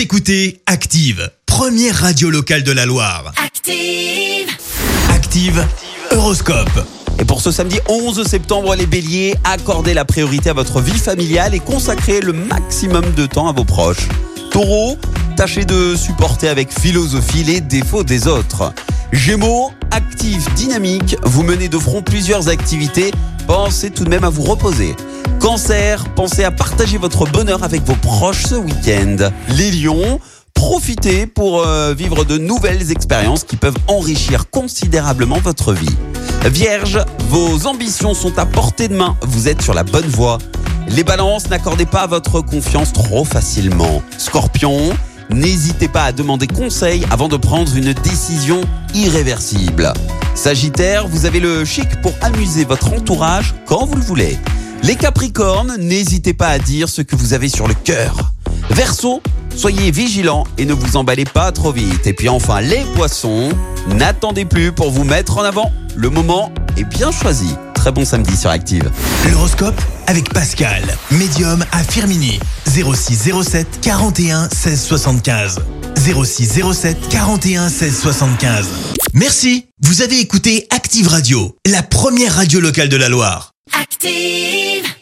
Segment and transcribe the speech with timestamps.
[0.00, 3.34] Vous écoutez Active, première radio locale de la Loire.
[3.36, 4.48] Active.
[5.10, 5.62] Active,
[6.10, 6.86] Horoscope.
[7.18, 11.54] Et pour ce samedi 11 septembre, les béliers, accordez la priorité à votre vie familiale
[11.54, 14.08] et consacrez le maximum de temps à vos proches.
[14.50, 14.96] Taureau,
[15.36, 18.72] tâchez de supporter avec philosophie les défauts des autres.
[19.12, 23.10] Gémeaux, actif, dynamique, vous menez de front plusieurs activités,
[23.46, 24.96] pensez tout de même à vous reposer.
[25.40, 29.16] Cancer, pensez à partager votre bonheur avec vos proches ce week-end.
[29.48, 30.20] Les lions,
[30.52, 35.96] profitez pour euh, vivre de nouvelles expériences qui peuvent enrichir considérablement votre vie.
[36.44, 36.98] Vierge,
[37.30, 40.36] vos ambitions sont à portée de main, vous êtes sur la bonne voie.
[40.88, 44.02] Les balances, n'accordez pas votre confiance trop facilement.
[44.18, 44.90] Scorpion,
[45.30, 48.60] n'hésitez pas à demander conseil avant de prendre une décision
[48.94, 49.94] irréversible.
[50.34, 54.38] Sagittaire, vous avez le chic pour amuser votre entourage quand vous le voulez.
[54.82, 58.32] Les Capricornes, n'hésitez pas à dire ce que vous avez sur le cœur.
[58.70, 59.22] Verseau,
[59.54, 62.06] soyez vigilants et ne vous emballez pas trop vite.
[62.06, 63.50] Et puis enfin, les Poissons,
[63.88, 65.70] n'attendez plus pour vous mettre en avant.
[65.96, 67.54] Le moment est bien choisi.
[67.74, 68.90] Très bon samedi sur Active.
[69.30, 72.38] L'horoscope avec Pascal, médium à Firmini.
[72.66, 75.60] 0607 41 16 75.
[75.96, 78.68] 0607 41 16 75.
[79.12, 83.52] Merci, vous avez écouté Active Radio, la première radio locale de la Loire.
[83.72, 84.96] Active.